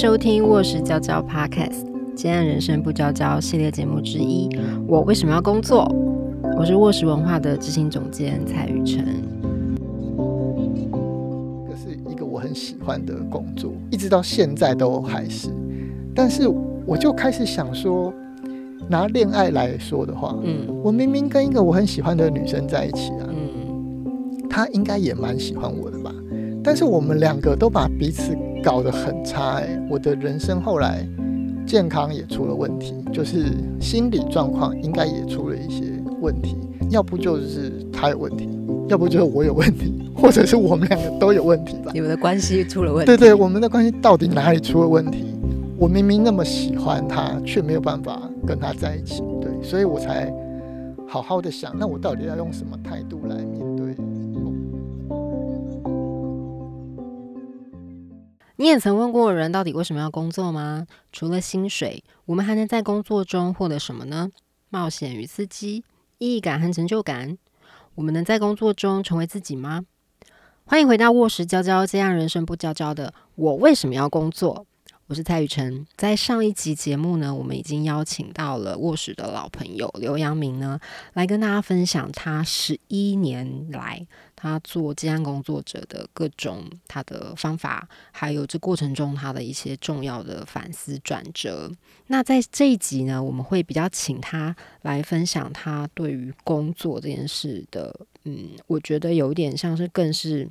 [0.00, 1.84] 收听《卧室娇娇 Podcast》，
[2.14, 4.48] 今天人生不娇娇系列节目之一。
[4.88, 5.86] 我为什么要工作？
[6.56, 9.04] 我是卧室文化的执行总监蔡雨辰。
[11.68, 15.50] 这是一个我很喜欢的工作，一直到现在都还是。
[16.14, 16.48] 但是
[16.86, 18.10] 我就开始想说，
[18.88, 26.10] 拿恋爱来说的话，嗯，我明明跟一个我很喜欢的女生在一起啊，嗯，她应该也蛮喜欢我的吧？
[26.64, 31.06] 但是我们两个都把彼此搞得很差，哎，我的人生后来
[31.66, 33.46] 健康也出了问题，就是
[33.80, 35.84] 心理状况应该也出了一些
[36.20, 36.56] 问题，
[36.90, 38.48] 要不就是他有问题，
[38.88, 41.90] 要不就是我有问题，或者是我们两个都有问题吧？
[41.94, 43.06] 你们的关系出了问题？
[43.06, 45.26] 对对，我们的关系到底哪里出了问题？
[45.78, 50.30] 我明明那么喜欢他，却没有办法跟他在一起，对，所以我才
[51.08, 53.36] 好好的想，那我到底要用什么态度来
[58.60, 60.86] 你也曾问过人到底为什么要工作吗？
[61.12, 64.28] 除了薪水，我们还能在工作中获得什么呢？
[64.68, 65.82] 冒险与刺激、
[66.18, 67.38] 意义感和成就感。
[67.94, 69.86] 我们能在工作中成为自己吗？
[70.66, 74.66] 欢迎回到卧室娇娇，这样人生不娇娇的我为什么要工作？
[75.06, 80.78] 我是蔡雨辰，在上一集节目呢，我们已经邀请到了卧室的老朋友刘阳明呢，
[81.14, 84.06] 来跟大家分享他十一年来
[84.40, 91.70] 他做治安工作者的各种他的方法，还有这过程中他的一些重要的反思转折。
[92.06, 100.48] 那在这一集呢，我们会比较请他来分享他对于工作这件事的，嗯，我觉得有点像是更是。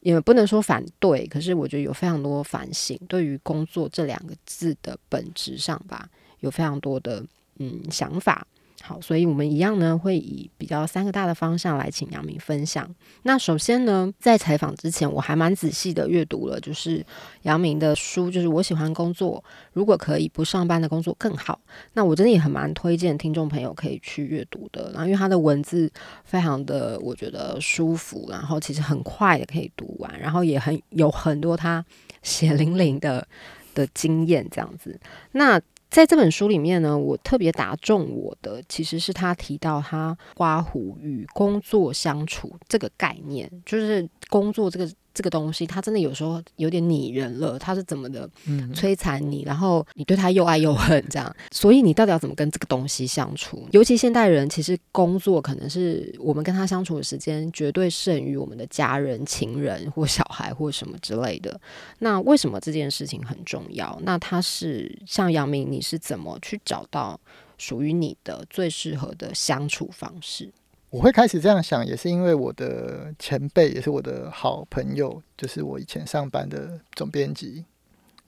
[0.00, 7.24] 也不能说反对，可是我觉得有非常多反省，对于工作这两个字的本质上吧，有非常多的
[7.58, 8.46] 嗯想法。
[8.86, 12.88] 好，所以我们一样呢，会以比较三个大的方向来请杨明分享。
[13.24, 17.04] 那首先呢，在采访之前，我还蛮仔细的阅读了，就是
[17.42, 19.42] 杨明的书，就是我喜欢工作，
[19.72, 21.60] 如果可以不上班的工作更好。
[21.94, 24.92] 那我真的也很蛮推荐听众朋友可以去阅读的。
[24.92, 25.90] 然后因为他的文字
[26.22, 31.84] 非常的，我觉得舒服，然后其实很快的可以读完，然后也很有很多他
[32.22, 33.26] 血淋淋的
[33.74, 34.96] 的经验这样子。
[35.32, 35.60] 那
[35.96, 44.90] 在这本书里面呢，我特别打中我的，其实是他提到他刮胡与工作相处这个概念，就是工作这个。
[45.16, 47.58] 这个东西，它真的有时候有点拟人了。
[47.58, 48.28] 它是怎么的
[48.74, 51.34] 摧残你，然后你对他又爱又恨，这样。
[51.50, 53.66] 所以你到底要怎么跟这个东西相处？
[53.72, 61.58] 尤其现代人，其实工作可能是我们跟他相处的时间绝对胜于我们的家人、情人或小孩或什么之类的。
[62.00, 63.98] 那为什么这件事情很重要？
[64.02, 67.18] 那他是像杨明，你是怎么去找到
[67.56, 70.52] 属于你的最适合的相处方式？
[70.96, 77.66] 我会开始这样想，也是因为我的前辈，也是我的好朋友，就是我以前上班的总编辑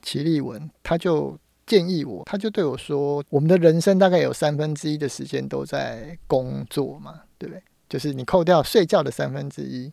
[0.03, 1.35] 齐立文，他就
[1.65, 7.63] 建议我，他就对我说：“我们的人生大概有三分之一的时间都在工作嘛，对不对？
[7.89, 9.91] 就是你扣掉睡觉的三分之一，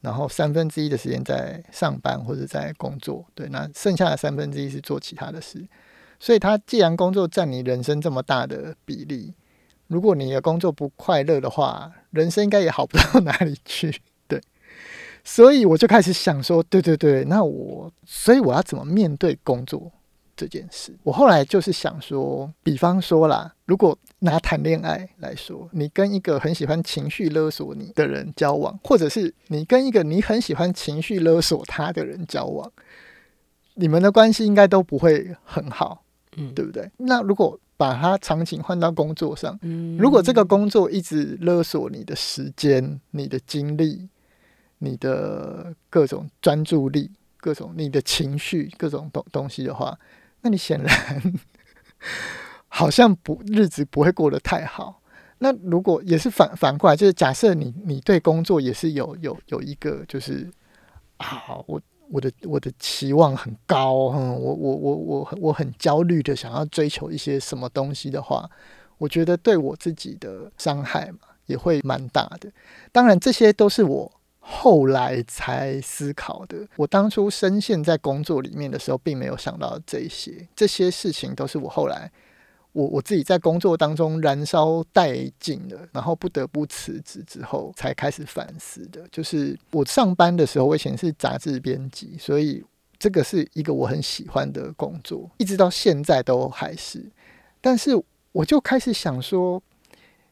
[0.00, 5.66] 然后三分之一的时间在上班或者在工作，对，那剩下的三分之一是做其他的事。
[6.20, 9.34] 所以，他既然工作占你人生这么大的比例。”
[9.86, 13.94] 如果你的工作不快乐的话，人生应该也好不到哪里去。
[14.26, 14.40] 对，
[15.22, 19.92] 所以我就开始想说，对对对，那我，所以我要怎么面对工作
[20.34, 20.96] 这件事？
[21.02, 32.72] 我后来就是想说，比方说啦，如果拿谈恋爱来说，你跟一个很喜欢情绪勒索你的人交往，或者是你跟一个你很喜欢情绪勒索他的人交往，
[33.74, 36.02] 你们的关系应该都不会很好，
[36.36, 36.90] 嗯，对不对？
[36.96, 39.58] 那如果把它场景换到工作上，
[39.98, 44.08] 如果这个工作一直勒索你的时间、你的精力、
[44.78, 49.98] 你的各种专注力、各种你的情绪、各种东东西的话，
[50.42, 51.32] 那你显然
[52.68, 55.00] 好像不日子不会过得太好。
[55.38, 60.48] 那如果也是反反过来，就是假设你你对工作也是有有有一个就是
[61.18, 61.80] 好我。
[62.14, 68.48] 我的我的期望很高，嗯，我我我我我很焦虑的想要追求一些什么东西的话，
[68.98, 72.48] 我觉得对我自己的伤害嘛也会蛮大的。
[72.92, 76.68] 当然，这些都是我后来才思考的。
[76.76, 82.12] 我当初深陷在工作里面的时候，并没有想到这些，这些事情都是我后来。
[82.74, 89.00] 我我自己在工作当中燃烧殆尽了，然后不得不辞职之后，才开始反思的。
[89.10, 92.62] 就是我上班的时候，我以前是杂志编辑，所以
[92.98, 97.04] 这个是一个我很喜欢的工作，一直到现在都还是。
[97.60, 97.90] 但是
[98.32, 99.62] 我就开始想说，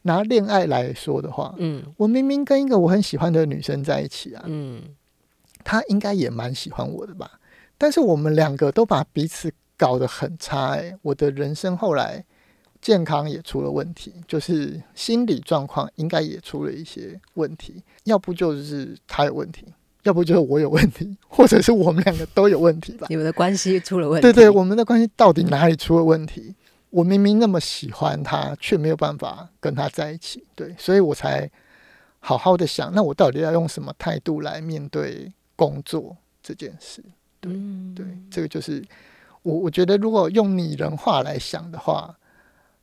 [0.02, 4.82] 拿恋爱来说的话，嗯，我明明跟一个我很喜欢的女生在一起啊，嗯，
[5.62, 7.38] 她应该也蛮喜欢我的吧？
[7.78, 12.24] 但是我们两个都把彼此搞得很差哎、我的人生后来
[12.82, 19.64] 健康也出了问题，就是心理状况应该也出了一些问题，要不就是他有问题，
[20.02, 23.06] 要不就是我有问题， 或者是我们两个都有问题吧。
[23.08, 24.22] 你们的关系出了问题。
[24.22, 26.54] 对对，我们的关系到底哪里出了问题？
[26.90, 30.44] 我明明那么喜欢他，却没有办法跟他在一起。
[30.54, 31.48] 对，所以我才
[32.18, 37.02] 好好的想，那我到底要用什么态度来面对工作这件事？
[37.40, 38.84] 对嗯对，这个就是
[39.42, 42.14] 我我觉得，如果用拟人化来想的话，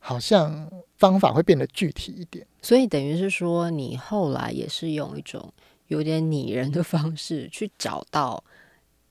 [0.00, 2.44] 好像方法会变得具体一点。
[2.60, 5.52] 所以等于是说，你后来也是用一种
[5.86, 8.42] 有点拟人的方式去找到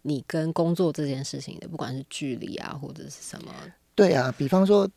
[0.02, 3.52] 你跟工作这件事情的，不管是距离啊，或者是什么，
[3.96, 4.88] 对啊，比方说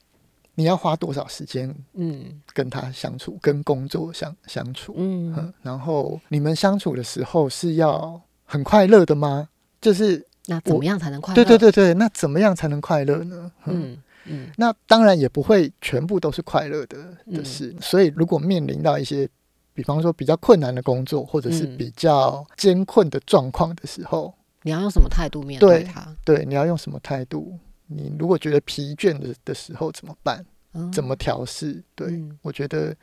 [0.55, 9.49] 你要花多少时间嗯跟他相处，跟工作相相处，嗯嗯，然后你们相处的时候是要很快乐的吗？
[9.81, 11.43] 就是那怎么样才能快乐？
[11.43, 13.51] 对对，对对，那怎么样才能快乐呢？
[13.65, 19.29] 嗯，嗯嗯那当然也不会全部都是快乐的嗯的事，所以如果面临到一些，
[19.75, 24.33] 比方说比较困难的工作，或者是嗯比较艰困的状况的时候，
[24.63, 26.17] 你要用什么态度面对对它？
[26.25, 27.59] 对，你要用什么态度？
[27.87, 30.45] 你如果觉得疲倦的的时候怎么办？
[30.75, 31.83] 嗯怎么调试？
[31.95, 32.97] 对，嗯我觉得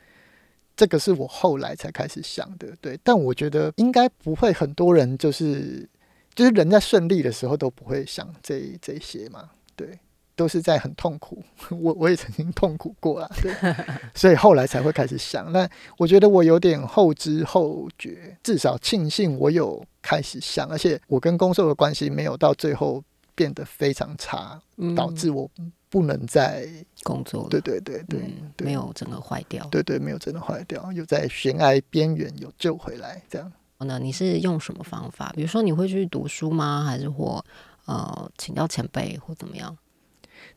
[0.74, 2.66] 这个是我后来才开始想的。
[2.80, 5.88] 对，但我觉得应该不会很多人就是
[6.34, 9.50] 就是人在顺利的时候都不会想这这些嘛。
[9.76, 9.98] 对，
[10.40, 11.42] 都是在很痛苦。
[11.78, 13.52] 我我也曾经痛苦过啊，对，
[14.16, 15.52] 所以后来才会开始想。
[15.52, 23.04] 那我觉得我有点后知后觉，至少庆幸我有开始想，而且我跟工作的关系没有到最后
[23.34, 25.46] 变得非常差，嗯导致我
[25.90, 26.66] 不能再
[27.02, 28.20] 工作了，对对对对。
[28.20, 29.62] 嗯，对没有整个坏掉。
[29.70, 33.52] 对对，没有真的坏掉，有在悬崖边缘有救回来，这样。
[33.82, 35.32] 那你是用什么方法？
[35.34, 36.84] 比如说你会去读书吗？
[36.86, 37.44] 还是或
[37.86, 39.76] 呃请教前辈或怎么样？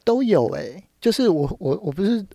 [0.03, 2.25] 都有诶、就是我我我不是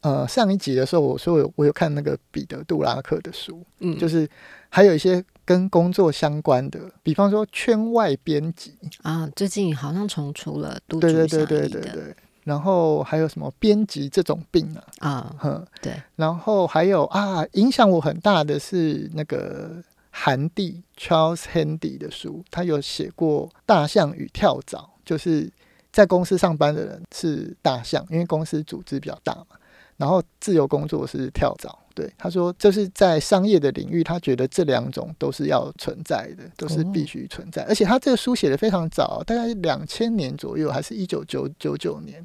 [0.00, 3.98] 呃上一集的时候我说我有我有看那个彼得杜拉克的书，嗯。
[3.98, 4.28] 就是
[4.68, 25.50] 还有一些跟工作相关的，比方说圈外编辑，啊，最近好像重出了都对对对对对对，然后还有什么编辑这种病啊，啊，哼，对，然后还有啊，影响我很大的是那个韩帝 Charles Handy 的书，他有写过《大象与跳蚤》，就是
[25.98, 29.56] 在公司上班的人是大象，因为公司组织比较大嘛，
[29.96, 31.76] 然后自由工作是跳蚤。
[31.92, 37.64] 对，他说就是在商业的领域，他觉得这两种都是要存在的，都是必须存在。
[37.64, 42.24] 而且他这个书写的非常早，大概两千年左右，还是一九九九九年，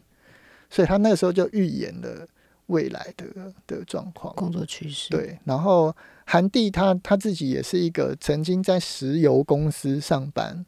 [0.69, 2.27] 所以他那个时候就预言了
[2.67, 4.35] 未来的的状况。
[4.35, 5.91] 工作趋势，，对，然后
[6.27, 10.63] 韩帝他他自己也是一个曾经在石油公司上班，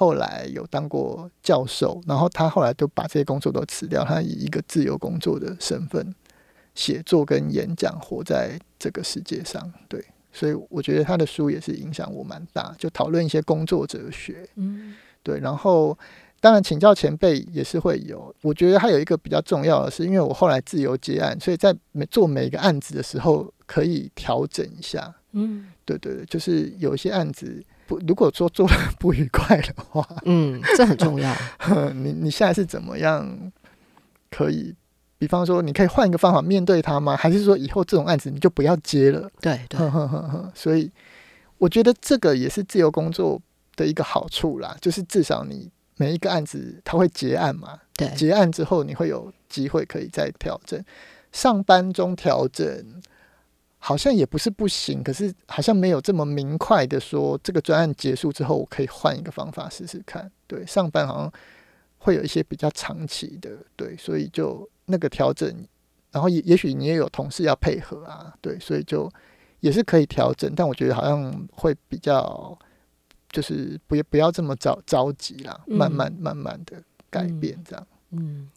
[0.00, 6.14] 后来有当过教授，然后他后来就把这些工作都辞掉，他以一个自由工作的身份
[6.74, 9.70] 写作跟演讲，活在这个世界上。
[9.90, 10.02] 对，
[10.32, 14.48] 所以我觉得他的书也是影响我蛮大，就讨论一些工作哲学。
[14.54, 15.98] 嗯对，然后
[16.40, 18.34] 当然请教前辈也是会有。
[18.40, 25.14] 我觉得还有一个比较重要的是，因为我后来自由接案，所以在每做每一个案子的时候可以调整一下。
[25.32, 31.34] 嗯对对对，就是有一些案子不，如果说做的 不愉快的话，嗯，这很重要，
[31.92, 33.50] 你你现在是怎么样
[34.30, 34.72] 可以？
[35.18, 37.16] 比方说，你可以换一个方法面对他吗？
[37.16, 39.28] 还是说以后这种案子你就不要接了？
[39.40, 40.88] 对对，呵呵呵呵，所以
[41.58, 43.42] 我觉得这个也是自由工作
[43.74, 50.80] 的一个好处啦，就是至少你每一个案子它会结案嘛，对，结案之后你会有机会可以再调整。
[51.32, 52.66] 上班中调整
[53.82, 60.30] 好像也不是不行，可是好像没有这么明快的说这个专案结束之后我可以换一个方法试试看。
[60.46, 61.32] 对，上班好像
[61.96, 65.48] 会有一些比较长期的，对，所以就那个调整，
[66.12, 69.10] 然后也也许你也有同事要配合啊，对，所以就
[69.60, 72.56] 也是可以调整，但我觉得好像会比较
[73.30, 77.86] 就是不不要这么着着急啦，嗯慢慢慢慢的改变这样。
[77.90, 77.96] 嗯，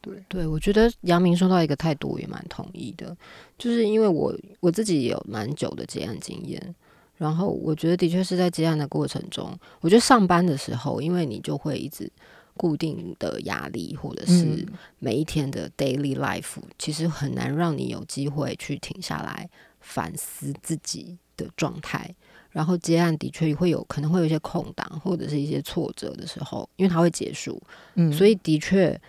[0.02, 0.24] 对。
[0.28, 3.16] 对，我觉得杨明说到一个态度，我也蛮同意的，
[3.58, 6.76] 就是因为我我自己也有蛮久的接案经验，
[7.18, 12.12] 然后我觉得的确是在接案的过程中，我觉得上班的时候，因为你就会一直
[12.56, 14.66] 固定的压力，或者是嗯。
[15.00, 22.14] 每一天的 daily life，其实很难让你有机会去停下来反思自己的状态。
[22.52, 27.60] 然后接案的确会有可能会有一些空档，或者是一些挫折的时候，因为它会结束，
[27.96, 29.00] 嗯，所以的确，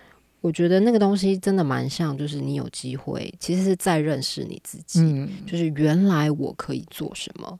[0.45, 5.27] 我觉得那个东西真的蛮像，就是你有机会其实是在认识你自己，嗯。
[5.47, 7.59] 就是原来我可以做什么，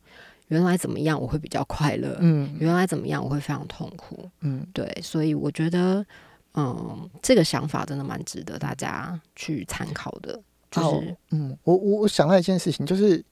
[0.50, 2.56] 原来怎么样我会比较快乐，嗯。
[2.60, 4.63] 原来怎么样我会非常痛苦，嗯。
[4.72, 6.06] 对，所以我觉得，
[6.54, 10.39] 嗯，这个想法真的蛮值得大家去参考的。
[10.70, 13.25] 就哦是，嗯，我我我想到一件事情，就是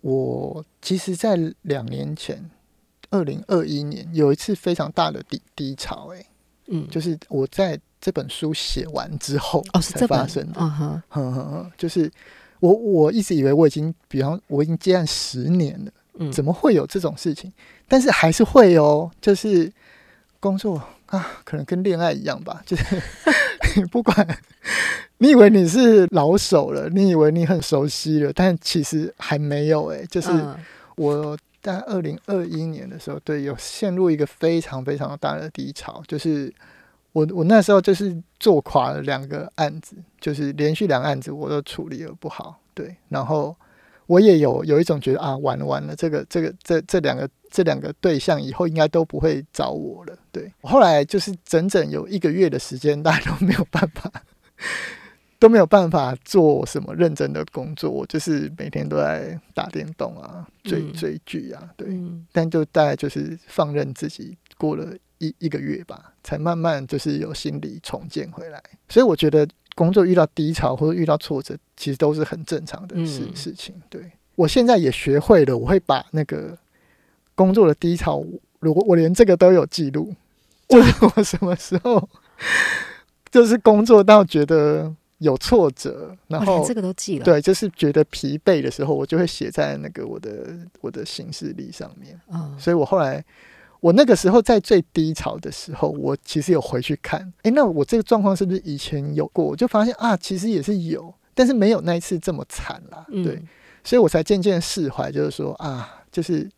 [0.00, 2.50] 我其实，在两年前，
[3.10, 6.26] 二零二一年有一次非常大的低低潮、欸，
[6.66, 11.72] 嗯，就是我在这本书写完之后哦，是才这本发生的。
[11.78, 12.10] 就是
[12.58, 17.52] 我我一直以为我已经，比方我已经接案十年了，嗯，怎么会有这种事情？
[17.86, 19.72] 但是还是会哦，就是
[20.40, 23.00] 工作啊，可能跟恋爱一样吧，就是
[23.76, 24.26] 你 不管
[25.18, 30.56] 你以为你是老手了，你以为你很熟悉了，但其实还没有诶，就是嗯
[30.96, 36.52] 我在二零二一年的时候，对，有陷入一个非常非常大的低潮，就是
[37.12, 43.54] 我我那时候就是做垮了两个案子，就是连续两个案子我都处理的不好，对，然后
[44.06, 54.10] 我也有有一种觉得啊，完了完了，这个这个这这两个这两个对象以后应该都不会找我了，对，后来就是整整有一个月的时间，大家都没有办法。
[55.38, 61.88] 都没有办法做什么认真的工作，我就是每天都在打电动啊、追嗯追剧啊，对。
[61.90, 64.86] 嗯但就大概就是放任自己过了
[65.22, 68.60] 一一个月吧，才慢慢就是有心理重建回来。
[68.88, 73.74] 所以我觉得工作遇到低潮或者遇到挫折，其实都是很正常的事、嗯事情。
[73.88, 76.58] 对我现在也学会了，我会把那个
[77.36, 78.24] 工作的低潮，
[78.58, 80.12] 如果我连这个都有记录，
[80.68, 82.08] 就是 我什么时候
[83.30, 90.48] 就是工作到觉得有挫折，然后连这个都记了，，对，就是觉得疲惫的时候，我就会写在那个我的
[90.80, 92.20] 我的行事历上面。
[92.32, 93.24] 嗯所以我后来，
[93.82, 99.44] 我那个时候在最低潮的时候，我其实有回去看，诶，那我这个状况是不是以前有过？
[99.44, 103.04] 我就发现啊，其实也是有，但是没有那一次这么惨啦。
[103.08, 103.42] 嗯对，
[103.82, 106.48] 所以我才渐渐释怀，就是说啊，就是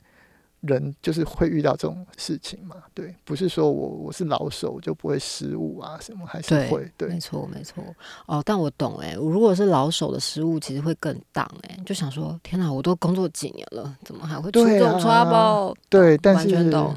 [0.61, 2.77] 人就是会遇到这种事情嘛。
[2.93, 7.19] 对，不是说我我是老手我就不会失误啊，什么还是会对没。
[7.19, 7.83] 错没错。
[8.27, 15.75] 哦，但我懂哎、我如果是老手的失误，其实会更当哎、就想说天哪，我都工作几年了，怎么还会出对这种啊 trouble？
[15.89, 16.95] 对，但是完全懂。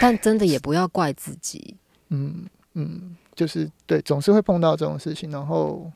[0.00, 1.76] 但真的也不要怪自己，
[2.08, 5.90] 嗯嗯，就是对，总是会碰到这种事情，然后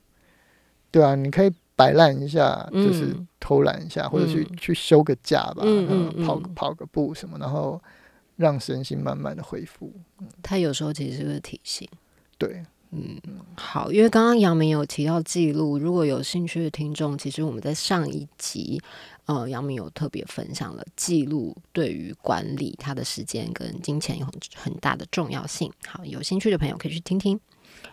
[0.90, 3.28] 对啊，你可以摆烂一下，就是嗯。
[3.40, 4.57] 偷懒一下，或者去嗯。
[4.59, 7.80] 去休个假吧，嗯嗯跑跑个步什么，然后
[8.37, 9.90] 让身心慢慢的恢复。
[10.42, 11.88] 他有时候其实是个提醒。
[12.37, 13.21] 对，嗯，
[13.54, 18.80] 好，因为刚刚杨明有提到记录，如果有兴趣的听众，其实我们在上一集，
[19.26, 25.71] 呃，杨明有特别分享了记录对于管理他的时间跟金钱有很很大的重要性。
[25.87, 27.38] 好，有兴趣的朋友可以去听听。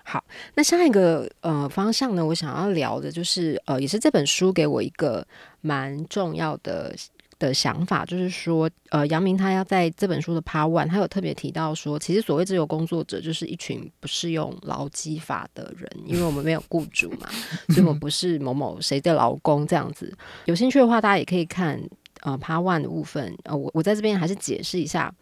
[0.04, 0.24] 好，
[0.54, 5.28] 那下一个呃方向呢，我想要聊的就是呃，也是这本书给我一个
[5.60, 6.96] 蛮重要的
[7.38, 17.30] 的想法，就是说，呃，杨明他要在这本书的 Part One，他有特别提到说，其实所谓自由工作者就是一群不适用劳基法的人，因为我们没有雇主嘛，
[17.70, 20.16] 所以我们不是某某谁的劳工这样子。
[20.46, 21.82] 有兴趣的话，大家也可以看
[22.22, 25.14] 呃 Part One 的部分，呃，我我在这边还是解释一下，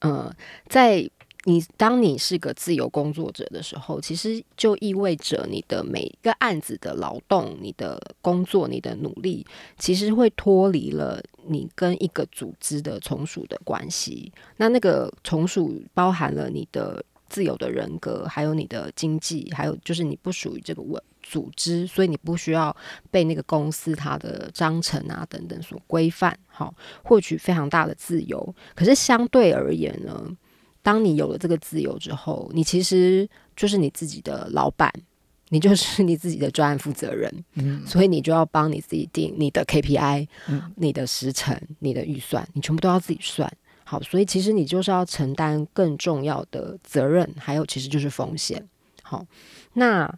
[0.00, 0.34] 呃，
[0.68, 1.08] 在
[1.44, 9.44] 你当你是个自由工作者的时候，其实就意味着你的每一个案子的劳动、你的工作、你的努力，
[9.76, 14.32] 其实会脱离了你跟一个组织的从属的关系。
[14.58, 22.76] 那那个从属包含了你的自由的人格，还有你的经济，还有就是你不属于这个文组织，所以你不需要
[23.10, 26.72] 被那个公司它的章程啊等等所规范，好，
[27.02, 28.54] 获取非常大的自由。
[28.76, 30.24] 可是相对而言呢？
[30.82, 34.92] 当你有了这个自由之后，你其实就是你自己的老板，
[35.50, 43.50] 你就是你自己的专案负责人，嗯所以你就要帮你自己定你的 KPI、嗯你的时程、你的预算，你全部都要自己算。
[43.84, 48.66] 好，所以其实你就是要承担更重要的责任，还有其实就是风险。
[49.02, 49.24] 好，
[49.74, 50.12] 那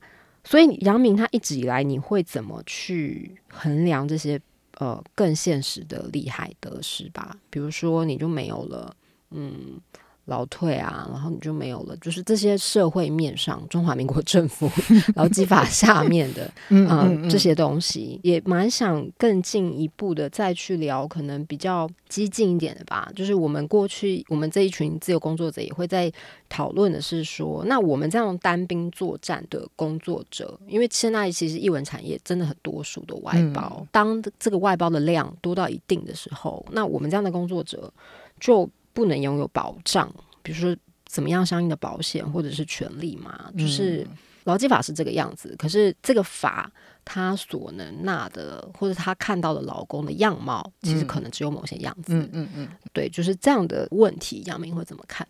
[0.44, 4.40] 所以杨明他一直以来，你会怎么去衡量这些
[4.78, 7.36] 呃更现实的利害得失吧？
[7.50, 8.96] 比如说，你就没有了，
[9.30, 9.78] 嗯。
[10.26, 14.70] 劳退啊，然后你就没有了，就是这些社会面上中华民国政府
[15.16, 23.10] 劳基法下面的嗯嗯，嗯这些东西也蛮想更进一步的再去聊，可能比较激进一点的吧。
[23.14, 26.10] 就是我们过去我们这一群自由工作者也会在
[26.48, 37.92] 讨论的是说，那我们这样单兵作战的工作者，因为现在其实译文产业真的很多数的外包，当这个外包的量多到一定的时候，那我们这样的工作者
[38.40, 40.10] 就不能拥有保障，
[40.42, 40.74] 比如说
[41.04, 44.06] 怎么样相应的保险或者是权利嘛，就是。
[44.44, 46.70] 劳基法是这个样子，可是这个法
[47.02, 52.12] 他所能纳的，或者他看到的劳工的样貌，其实嗯可能只有某些样子。
[52.12, 55.26] 嗯嗯嗯，对，就是这样的问题，杨明会怎么看？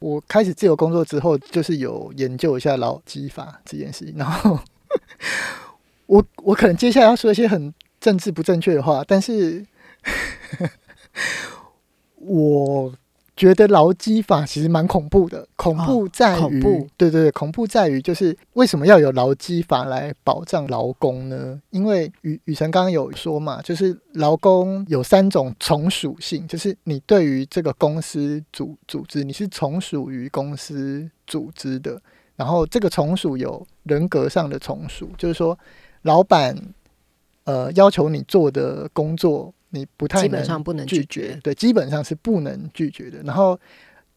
[0.00, 4.60] 我开始自由工作之后，就是有研究一下劳基法这件事情，然后
[6.04, 9.64] 我我可能接下来要说一些很政治不正确的话，但是
[12.16, 12.92] 我。
[13.38, 16.60] 觉得劳基法其实蛮恐怖的，恐怖在于，
[16.96, 21.62] 对对对，恐怖在于就是为什么要有劳基法来保障劳工呢？
[21.70, 32.02] 因为雨雨辰刚刚有说嘛，就是劳工有三种从属性，就是你对于这个公司组组织，你是从属于公司组织的，
[32.34, 35.56] 然后这个从属有人格上的从属，就是说
[36.02, 36.56] 老板
[37.44, 39.54] 呃要求你做的工作。
[39.70, 43.22] 你不太基本上不能拒绝，对，基本上是不能拒绝的。
[43.22, 43.58] 然后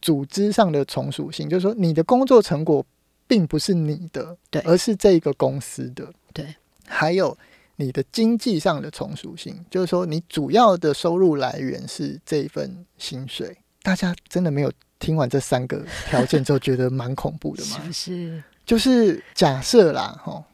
[0.00, 2.84] 组织上的从属性，就是说你的工作成果
[3.26, 6.54] 并不是你的，对，而是这个公司的，对。
[6.86, 7.36] 还有
[7.76, 13.56] 你的经济上的从属性，就是说你主要的收入来源是这一份薪水。
[13.82, 17.78] 大家真的没有听完这三个条件之后觉得蛮恐怖的吗？
[17.92, 20.44] 是，就是假设啦，哈，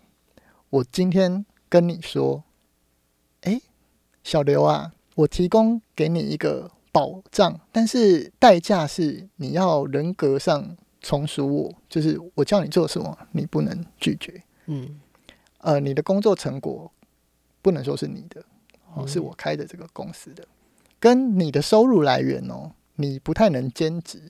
[0.70, 2.42] 我今天跟你说。
[4.28, 14.42] 小刘啊，我提供给你一个保障，但是代价是你要人格上从属我，就是我叫你做什么，你不能拒绝。
[14.66, 15.00] 嗯，
[15.62, 16.92] 呃，你的工作成果
[17.62, 18.44] 不能说是你的，
[18.92, 20.46] 哦，是我开的这个公司的，
[21.00, 24.20] 跟你的收入来源哦，你不太能兼职，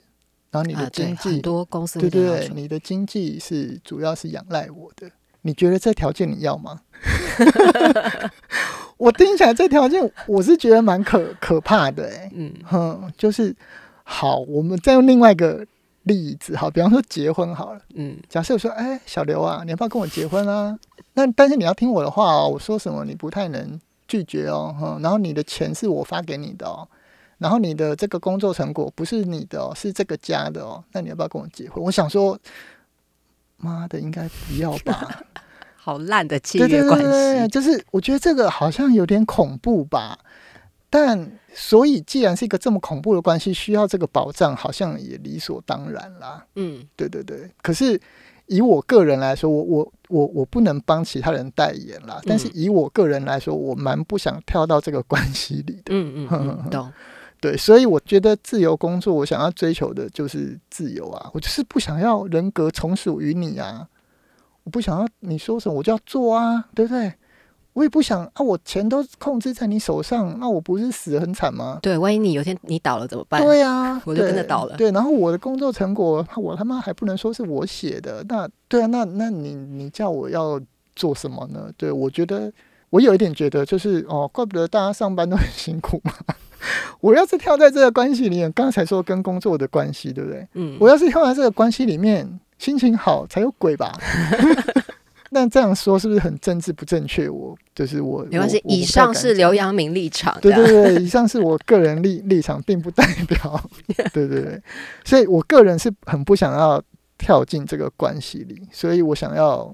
[0.49, 6.83] 然后你的经济很多公司对对对，你的经济是主要是仰赖我的，你觉得这条件你要吗？
[8.99, 13.55] 我听起来这条件，我是觉得蛮可可怕的哎，嗯哼，就是
[14.03, 15.65] 好，我们再用另外一个
[16.03, 20.77] 例子，好，比方说结婚好了，嗯，假设说，哎，小刘啊，你要不要跟我结婚啊？
[21.13, 26.85] 那但是你要听我的话哦，我说什么你不太能拒绝哦，哼，然后你的钱是我发给你的哦，
[27.37, 31.81] 然后你的这个工作成果不是你的哦，是这个家的哦，那你要不要跟我结婚？
[31.81, 32.37] 我想说，
[33.55, 35.23] 妈的，应该不要吧。
[35.89, 40.19] 好烂的契约关系，就是我觉得这个好像有点恐怖吧。
[40.87, 46.45] 但所以，既然是一个这么恐怖的关系，需要这个保障，好像也理所当然啦。
[46.55, 47.49] 嗯，对对对。
[47.63, 47.99] 可是
[48.45, 52.21] 以我个人来说，我我我我不能帮其他人代言啦。
[52.25, 55.89] 但是以我个人来说，我蛮不想跳到这个关系里的。
[55.89, 56.91] 嗯嗯， 懂。
[57.41, 61.31] 对，所以我觉得自由工作，我想要追求的就是自由啊。
[61.33, 63.87] 我就是不想要人格从属于你啊。
[64.69, 67.11] 我不想要你说什么，我就要做啊，对不对？
[67.73, 71.79] 我也不想啊，我钱都控制在你手上，那我不是死的很惨吗？
[71.81, 73.41] 对，万一你有天你倒了怎么办？
[73.41, 74.77] 对啊， 我就跟着倒了。
[74.77, 80.61] 对，然后我的工作成果，我他妈还不能说是我写的，那对啊，那那你你叫我要
[80.95, 81.71] 做什么呢？
[81.75, 82.53] 对我觉得
[82.91, 86.13] 我有一点觉得，就是哦，怪不得大家上班都很辛苦嘛。
[87.01, 90.47] 我要是跳在这个关系里面，刚才说跟工作的关系，对不对？
[90.53, 92.39] 嗯，我要是跳在这个关系里面。
[92.59, 93.97] 心情好才有鬼吧？
[95.31, 97.29] 那这样说是不是很政治不正确？
[97.29, 98.59] 我就是我，没关系。
[98.65, 103.69] 以上是刘阳明立场，对对对，以上是我个人立立场，并不代表。
[104.11, 104.61] 对对对，
[105.05, 106.83] 所以我个人是很不想要
[107.17, 109.73] 跳进这个关系里，所以我想要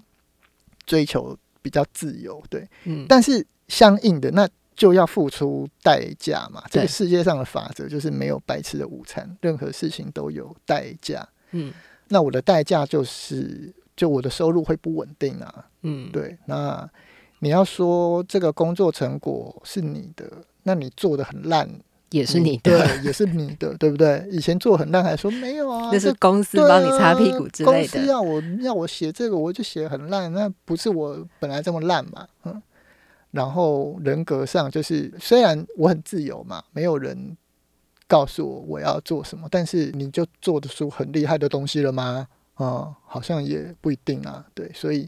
[0.86, 2.44] 追求比较自由。
[2.50, 4.46] 对，嗯，但是相应的那
[4.76, 6.62] 就要付出代价嘛。
[6.70, 11.26] 这个世界上的法则就是没有白吃的午餐，任何事情都有代价。
[11.52, 11.72] 嗯。
[12.10, 15.66] 那我的代价就是，就我的收入会不稳定啊。
[15.82, 16.38] 嗯，对。
[16.46, 16.88] 那
[17.40, 20.26] 你要说这个工作成果是你的，
[20.64, 21.70] 那你做的很烂，
[22.12, 24.28] 也是你的，也是你的，对不对？
[24.32, 27.92] 以前做很烂还说没有啊， 那是公司帮你擦屁股之类的。
[27.92, 32.28] 公司要我要我写这个，我就写很烂，那不是我本来这么烂嘛？
[32.44, 32.62] 嗯。
[33.32, 37.36] 然后人格上就是，虽然我很自由嘛，没有人。
[38.08, 42.28] 告诉我我要做什么，但是你就做得出很厉害的东西了吗？
[42.60, 44.46] 嗯，好像也不一定啊。
[44.54, 45.08] 对，所以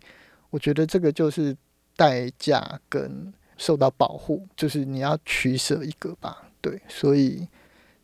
[0.49, 1.55] 我觉得这个就是
[1.95, 6.49] 代价跟受到保护，就是你要取舍一个吧。
[6.61, 7.47] 对，所以。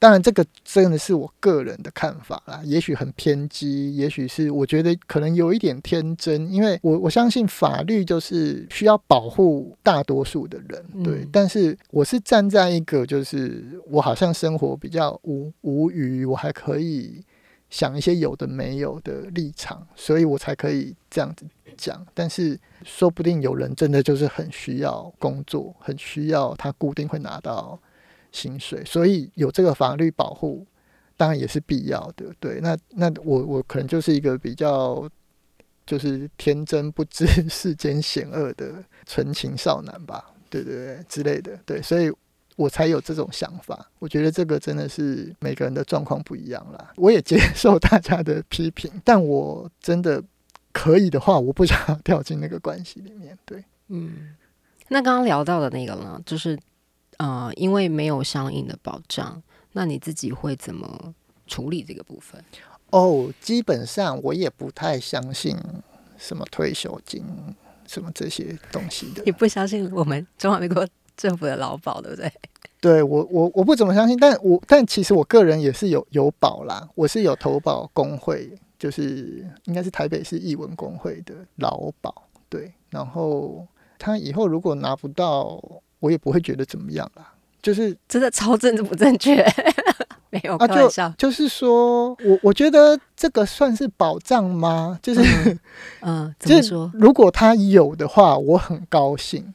[0.03, 11.25] 当然，这个真的是我个人的看法啦，也许很偏激，也许是我觉得可能有一点天真，因为我我相信法律就是需要保护大多数的人，对。
[11.31, 17.23] 但是我是站在一个就是我好像生活比较无无余，我还可以
[17.69, 21.45] 想一些有的没有的立场，所以我才可以这样子
[21.77, 22.05] 讲。
[22.13, 27.79] 但是说不定有人真的就是很需要工作，很需要他固定会拿到。
[28.33, 30.67] 薪水，所以有这个法律保护，
[31.15, 32.25] 当然也是必要的。
[32.41, 35.09] 对，那那我我可能就是一个比较
[35.85, 41.57] 就是天真不知世间险恶的纯情少男吧，对对对之类的。
[41.65, 42.11] 对，所以
[42.55, 43.89] 我才有这种想法。
[43.99, 46.91] 我觉得这个真的是每个人的状况不一样啦。
[46.97, 50.23] 我也接受大家的批评， 但我真的
[50.71, 53.37] 可以的话，我不想掉进那个关系里面。
[53.45, 54.35] 对，嗯，
[54.87, 56.57] 那刚刚聊到的那个呢，就是
[57.23, 61.13] 呃，因为没有相应的保障，那你自己会怎么
[61.47, 62.43] 处理这个部分？
[62.89, 65.57] 哦，基本上我也不太相信
[66.17, 67.23] 什么退休金。
[67.85, 69.21] 什么这些东西的？
[69.25, 72.31] 你不相信我们中华民国政府的劳保，对不对？
[72.79, 82.73] 对我，我我不怎么相信，但我但其实我个人也是有有保啦，我是有投保工会，就是应该是台北市艺文工会的劳保，对。
[82.89, 83.67] 然后
[83.99, 85.61] 他以后如果拿不到，
[86.03, 89.41] 我也不会觉得怎么样啦，就是真的超政治不正确。
[90.29, 94.99] 没有开玩笑，就是说我我觉得这个算是保障吗？
[95.01, 95.57] 就是
[96.01, 96.91] 嗯， 怎么说？
[96.93, 99.53] 如果他有的话，我很高兴。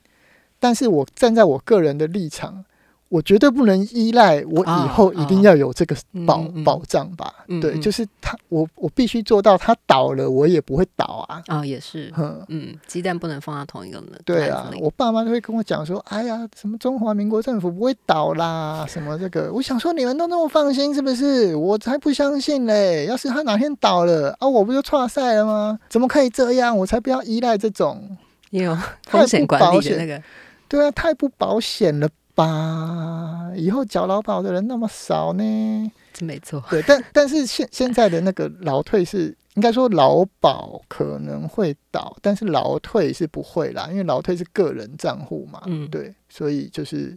[0.61, 2.65] 但是我站在我个人的立场。
[3.09, 7.33] 我绝对不能依赖我以后一定要有这个保保障吧？
[7.61, 11.43] 对，就是他，我我必须做到，他倒了我也不会倒啊！
[11.47, 12.13] 啊，也是，
[12.49, 14.11] 嗯，鸡蛋不能放在同一个门。
[14.27, 21.57] 对啊，我爸妈都会跟我讲说：“哎呀，什么中华民国政府不会倒啦， 什么这个。”我想说，你们都那么放心是不是？
[21.57, 23.07] 我才不相信嘞！
[23.07, 25.79] 要是他哪天倒了啊，我不就错赛了吗？
[25.89, 26.77] 怎么可以这样？
[26.77, 28.19] 我才不要依赖这种
[28.51, 30.23] 有风险管理的那个。
[30.69, 32.07] 对啊，太不保险了。
[32.39, 35.93] 吧，以后缴劳保的人那么少呢？
[36.13, 36.63] 这没错。
[36.71, 45.61] 对，但但是现现在的那个劳退是，应该说劳保可能会倒，但是劳退是不会啦，因为劳退是个人账户嘛。
[45.67, 47.13] 嗯，对，所以就是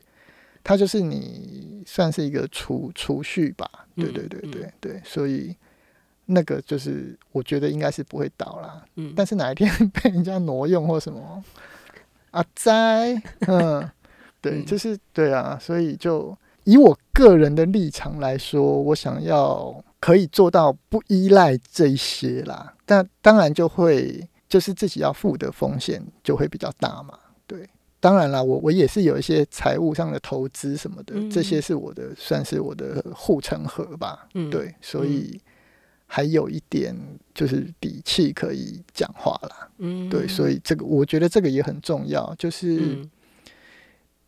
[0.63, 3.69] 它就是你算是一个储储蓄吧。
[3.95, 5.55] 对对对对对，所以
[6.25, 8.83] 那个就是我觉得应该是不会倒啦。
[8.95, 11.43] 嗯，但是哪一天 被人家挪用或什么
[12.31, 12.43] 啊？
[12.55, 13.87] 灾嗯。
[14.41, 22.73] 对，就是对啊，所以就以我个人的立场来说，我想要可以做到不依赖这些啦。
[22.85, 27.17] 但当然就会就是自己要负的风险就会比较大嘛。
[27.45, 34.27] 对，当然啦，我我也是有一些财务上的投资什么的，这些是我的算是我的护城河吧。
[34.33, 35.39] 嗯，对，所以
[36.07, 36.95] 还有一点
[37.35, 39.69] 就是底气可以讲话啦。
[39.77, 43.07] 嗯，对，所以这个我觉得这个也很重要，就是。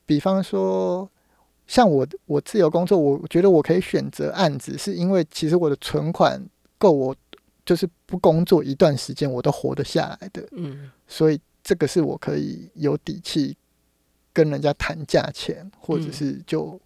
[0.06, 1.10] 比方说，
[1.66, 6.42] 像我我自由工作，我觉得我可以选择案子，是因为其实我的存款
[6.78, 7.16] 够我
[7.66, 10.46] 就是不工作一段时间我都活得下来的。
[10.52, 13.56] 嗯，所以这个是我可以有底气
[14.34, 16.80] 跟人家谈价钱，或者是就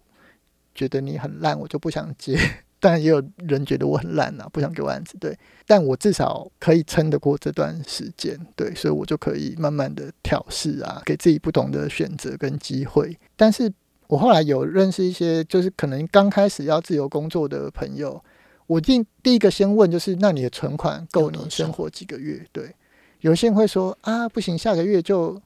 [0.74, 2.38] 觉得你很烂，我就不想接。
[2.80, 5.16] 当然也有人觉得我很烂啊，不想给我案子。
[5.18, 5.36] 对，
[5.66, 8.38] 但我至少可以撑得过这段时间。
[8.54, 13.18] 对，所以我就可以慢慢的调试啊，给自己不同的选择跟机会。
[13.36, 13.72] 但是
[14.06, 18.22] 我后来有认识一些，就是可能刚开始要自由工作的朋友，
[18.66, 22.46] 我第第一个先问就是，那你的存款够你生活几个月？
[22.52, 22.74] 对，
[23.20, 25.40] 有些人会说啊，不行，下个月就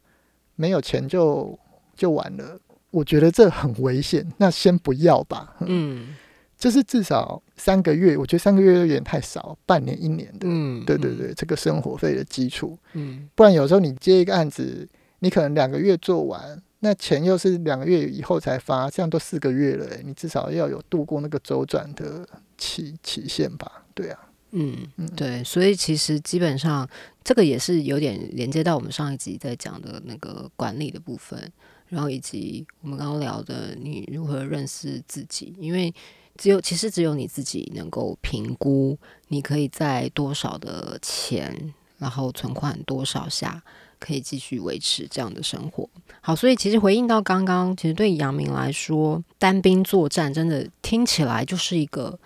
[0.54, 1.58] 没有钱就
[1.96, 2.58] 就完了。
[2.90, 5.56] 我觉得这很危险，那先不要吧。
[5.60, 6.14] 嗯。
[6.62, 22.24] 就是至少三个月，我觉得三个月有点太少，半年、一年的，嗯，对对对，这个生活费的基础，嗯，不然有时候你接一个案子，你可能两个月做完，那钱又是两个月以后才发，这样都四个月了，你至少要有度过那个周转的
[22.56, 23.84] 期期限吧？
[23.92, 24.20] 对啊，
[24.52, 26.88] 嗯嗯，对，所以其实基本上
[27.24, 31.50] 这个也是有点连接到我们上一集在讲的那个管理的部分，
[31.88, 35.92] 然后以及我们刚刚聊的你如何认识自己，因为。
[36.36, 43.62] 只有其实只有你自己能够评估，你可以在多少的钱，然后存款多少下，
[43.98, 45.88] 可以继续维持这样的生活。
[46.20, 52.18] 好，所以其实回应到刚刚，其实对杨明来说，单兵作战真的听起来就是一个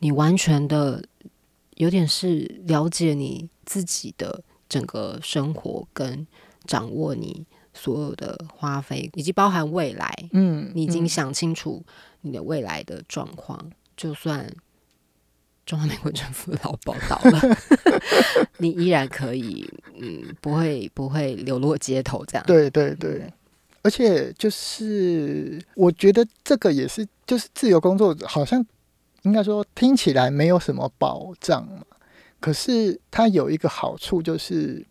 [0.00, 1.02] 你完全的
[1.76, 6.26] 有点是了解你自己的整个生活，跟
[6.66, 10.12] 掌握你所有的花费，以及包含未来。
[10.32, 11.84] 嗯，你已经想清楚。
[12.24, 14.48] 你的未来的状况，就算
[15.66, 17.58] 中华民国政府老报道了，
[18.58, 19.68] 你依然可以，
[20.00, 22.46] 嗯，不会不会流落街头这样。
[22.46, 23.28] 对对对，
[23.82, 28.64] 而且就是我觉得这个也是，就是自由工作者，好像
[29.22, 31.82] 应该说听起来没有什么保障嘛，
[32.38, 34.86] 可是它有一个好处，就是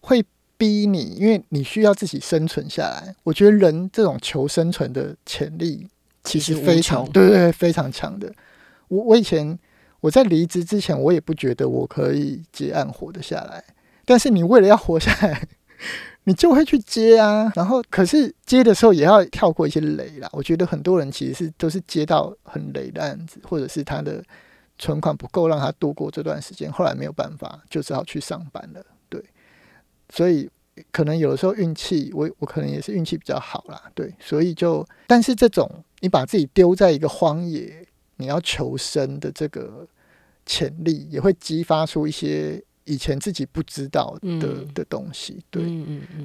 [0.00, 0.24] 会
[0.58, 3.14] 逼你，因为你需要自己生存下来。
[3.22, 5.88] 我觉得人这种求生存的潜力。
[6.24, 8.30] 其实非常对对非常强的。
[8.88, 9.58] 我我以前
[10.00, 13.64] 我在离职之前，我也不觉得我可以接案活得下来。
[14.04, 15.48] 但是你为了要活下来，
[16.24, 17.50] 你就会去接啊。
[17.56, 20.28] 然后可是接的时候也要跳过一些雷啦。
[20.32, 24.22] 我觉得很多人其实是都是接到很雷的案子，或者是他的
[24.76, 28.84] 存款不够让他度过这段时间，后来没有办法，就只好去上班了。
[30.08, 30.50] 对，所以
[30.90, 33.80] 可能有的时候运气，我我可能也是运气比较好啦。
[33.94, 39.86] 对，所以就但是这种你把自己丢在一个荒野，你要求生的这个
[40.44, 42.62] 潜力，也会激发出一些。
[42.90, 45.62] 以前自己不知道的的东西，对，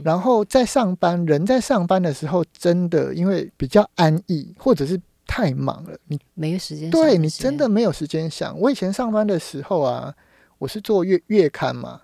[0.02, 8.58] 然后在上班，人在上班的时候，真的因为比较安逸，或者是太忙了，你没有时间，对你真的没有时间想。
[8.58, 10.15] 我以前上班的时候啊，
[10.58, 12.00] 我是做月月刊嘛，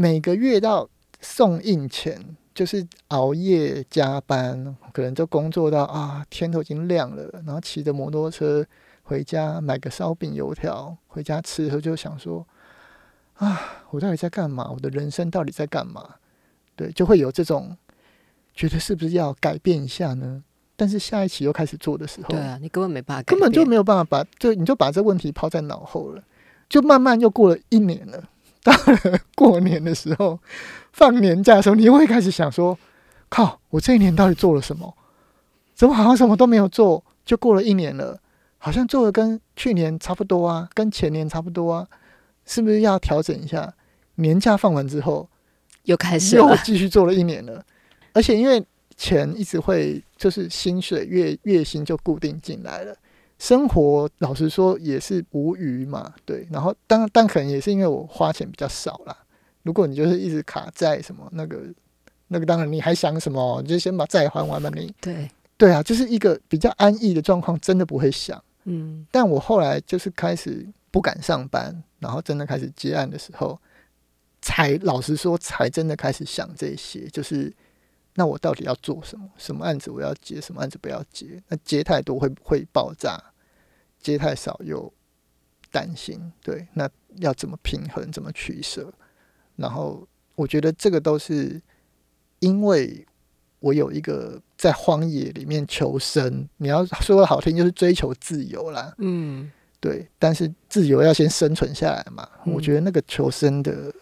[0.00, 0.88] 每个月到
[1.20, 8.64] 送印前，就是熬夜加班，可能就工作到啊天都已经亮了，然后骑着摩托车
[9.02, 12.46] 回家买个烧饼油条回家吃的时候，就想说。
[13.34, 14.70] 啊，我到底在干嘛？
[14.72, 16.14] 我的人生到底在干嘛？
[16.76, 17.76] 对，就会有这种
[18.54, 20.44] 觉得是不是要改变一下呢？
[20.76, 26.22] 但是下一期又开始做的时候，对啊，你根本没办法，根本就没有办法把，就你就把这问题抛在脑后了。
[26.68, 28.28] 就慢慢又过了一年了，
[28.64, 30.38] 到了过年的时候，
[30.92, 32.78] 放年假的时候，你又会开始想说：
[33.28, 34.94] 靠，我这一年到底做了什么？
[35.74, 37.04] 怎么好像什么都没有做？
[37.24, 38.20] 就过了一年了，
[38.58, 41.86] 好像做的跟去年差不多啊，跟前年差不多啊。
[42.44, 43.74] 是不是要调整一下？
[44.14, 45.28] 年假放完之后，
[45.84, 47.62] 又开始又继续做了一年了。
[48.14, 48.64] 而且因为
[48.96, 52.96] 钱一直会，就是薪水月月薪就固定进来了，
[53.38, 56.14] 生活老实说也是无余嘛。
[56.24, 59.16] 对，然后当但可能也是因为我花钱比较少啦。
[59.62, 61.62] 如果你就是一直卡债什么那个
[62.28, 63.60] 那个，当然你还想什么？
[63.62, 64.70] 你就先把债还完吧。
[64.74, 68.42] 你对对啊，就是一个比较安逸的状况，真的不会想。
[68.64, 71.82] 嗯，但我后来就是开始不敢上班。
[72.00, 73.60] 然后真的开始接案的时候，
[74.40, 77.52] 才老实说，才真的开始想这些，就是
[78.18, 79.30] 那我到底要做什么？
[79.36, 81.40] 什么案子我要接，什么案子不要接？
[81.46, 83.16] 那接太多会会爆炸，
[84.00, 84.92] 接太少又
[85.70, 86.32] 担心。
[86.42, 88.10] 对，那要怎么平衡？
[88.10, 88.92] 怎么取舍？
[89.54, 90.04] 然后
[90.34, 91.62] 我觉得这个都是
[92.40, 93.06] 因为
[93.60, 98.92] 我有一个在荒野里面求生，你要说的好听，就是追求自由啦。
[98.98, 99.48] 嗯。
[99.80, 102.28] 对，但是自由要先生存下来嘛。
[102.44, 103.94] 我觉得那个求生的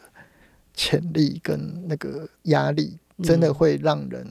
[0.73, 4.27] 潜力跟那个压力，真的会让人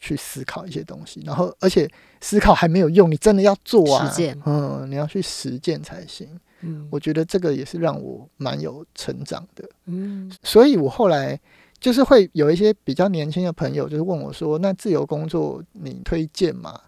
[0.00, 1.22] 去思考一些东西。
[1.24, 4.04] 然后，而且思考还没有用，你真的要做啊，
[4.46, 6.28] 嗯，你要去实践才行。
[6.62, 9.68] 嗯，我觉得这个也是让我蛮有成长的。
[9.86, 11.38] 嗯，所以我后来
[11.78, 16.80] 就是会有一些比较年轻的朋友，就是问我说：“那自由工作你推荐吗？”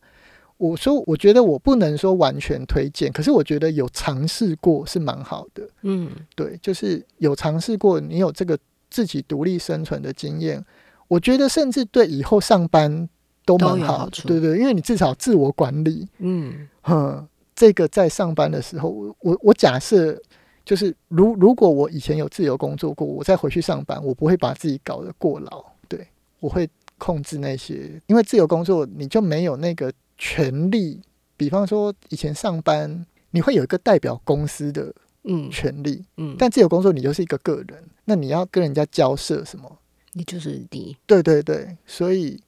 [0.56, 5.68] 我说，我觉得我不能说完全推荐，可是我觉得有尝试过是蛮好的。
[5.82, 8.58] 嗯，对，就是有尝试过，你有这个
[8.90, 10.64] 自己独立生存的经验，
[11.08, 13.08] 我觉得甚至对以后上班
[13.44, 14.08] 都蛮好。
[14.24, 16.06] 对对，因为你至少自我管理。
[16.18, 18.88] 嗯，哼，这个在上班的时候，
[19.20, 20.16] 我我假设
[20.64, 25.64] 就是如如果我以前有自由工作过，我再回去上班，我不会把自己搞得过劳。
[25.88, 26.06] 对，
[26.38, 29.92] 我会控制那些，因为自由工作你就没有那个。
[30.20, 31.00] 权利，
[31.36, 34.92] 比方说以前上班，你会有一个代表公司的
[35.22, 39.78] 嗯权利，嗯，但自由工作你就是一个个人，那你要跟人家交涉什么？
[40.18, 42.42] 你就是你，对对对，所以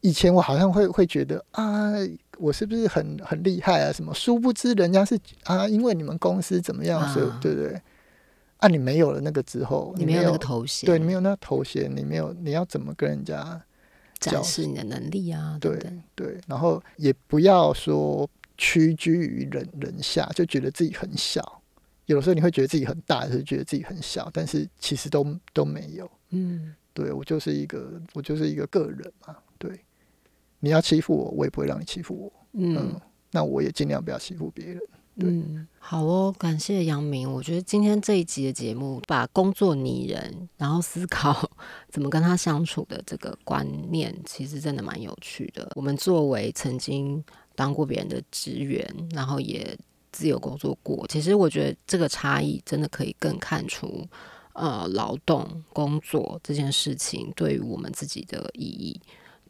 [0.00, 1.92] 以前我好像会会觉得啊，
[2.38, 3.92] 我是不是很很厉害啊？
[3.92, 4.14] 什么？
[4.14, 7.80] 殊不知人家是啊，因为你们公司怎么样，所以对不对？
[8.56, 13.62] 啊，你没有了那个之后，你没有那个头衔，对你没有那个头衔，你没有，你要怎么跟人家？
[14.18, 15.78] 展示你的能力啊，对
[16.14, 21.60] 对，然后也不要说屈居于人人下，就觉得自己很小。
[22.06, 26.10] 有的时候你会觉得自己很大，有时候觉得自己很小，但是其实都都没有。
[26.30, 29.36] 嗯，对我就是一个，我就是一个个人嘛。
[29.58, 29.84] 对，
[30.60, 32.32] 你要欺负我，我也不会让你欺负我。
[32.54, 32.98] 嗯，
[33.32, 34.80] 那我也尽量不要欺负别人。
[35.16, 37.30] 嗯，好哦，感谢杨明。
[37.30, 41.50] 我觉得今天这一集的节目，把工作拟人，然后思考
[41.90, 45.70] 怎么跟他相处的这个观念，其实真的蛮有趣的。
[45.74, 47.22] 我们作为曾经
[47.54, 49.78] 当过别人的职员，然后也
[50.12, 54.06] 自由工作过，其实我觉得这个差异真的可以更看出，
[54.56, 58.98] 呃，劳动工作这件事情对于我们自己的意义。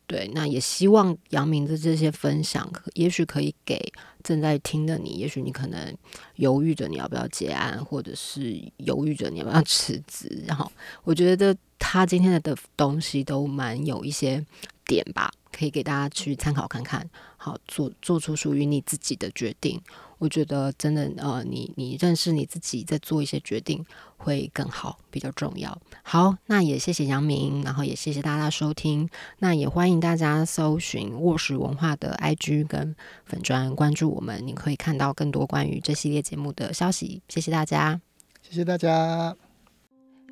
[0.08, 3.80] 对，那也希望杨明的这些分享，也许可以给
[4.24, 5.10] 正在听的你。
[5.10, 5.96] 也许你可能
[6.36, 10.42] 犹豫着你要不要结案，或者是犹豫着你要不要辞职。
[10.44, 10.70] 然后，
[11.04, 14.44] 我觉得他今天的的东西都蛮有一些
[14.84, 17.08] 点吧，可以给大家去参考看看。
[17.36, 19.80] 好，做做出属于你自己的决定。
[20.18, 23.84] 我觉得真的，呃，你你认识你自己，在做一些决定
[24.16, 25.76] 会更好，比较重要。
[26.02, 29.08] 好，那也谢谢杨明，然后也谢谢大家收听。
[29.40, 37.20] 那也欢迎大家搜寻卧室文化的 IG 跟粉砖，关注我们，你可以看到更多关于这系列节目的消息。
[37.28, 38.00] 谢谢大家，
[38.42, 39.36] 谢谢大家。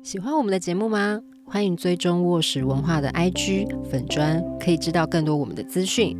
[0.03, 1.21] 喜欢我们的节目吗？
[1.47, 6.17] 欢迎追踪卧室文化的 IG 粉砖，可以知道更多我们的资讯。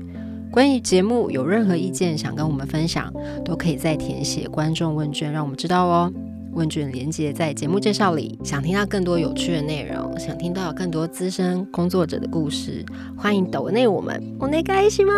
[0.55, 3.11] 关于节目有任何意见想跟我们分享，
[3.43, 6.09] 都可以再填写观众问卷，让我们知道哦。
[6.53, 8.39] 问卷连接在节目介绍里。
[8.41, 12.85] 想听到更多有趣的内容，想听到更多资深工作者的故事，
[13.17, 14.23] 欢迎抖内我们。
[14.39, 15.13] 我内开心吗？